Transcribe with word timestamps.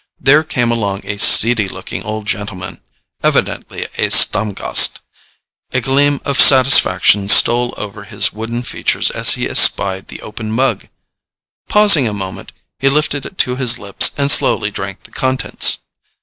There 0.19 0.43
came 0.43 0.71
along 0.71 1.01
a 1.03 1.17
seedy 1.19 1.67
looking 1.69 2.01
old 2.01 2.25
gentleman, 2.25 2.81
evidently 3.23 3.83
a 3.99 4.09
Stammgast. 4.09 4.99
A 5.73 5.79
gleam 5.79 6.19
of 6.25 6.41
satisfaction 6.41 7.29
stole 7.29 7.75
over 7.77 8.05
his 8.05 8.33
wooden 8.33 8.63
features 8.63 9.11
as 9.11 9.33
he 9.35 9.47
espied 9.47 10.07
the 10.07 10.23
open 10.23 10.51
mug. 10.51 10.87
Pausing 11.69 12.07
a 12.07 12.13
moment, 12.13 12.51
he 12.79 12.89
lifted 12.89 13.27
it 13.27 13.37
to 13.37 13.57
his 13.57 13.77
lips 13.77 14.09
and 14.17 14.31
slowly 14.31 14.71
drank 14.71 15.03
the 15.03 15.11
contents. 15.11 15.77